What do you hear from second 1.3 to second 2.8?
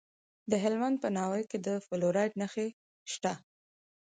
کې د فلورایټ نښې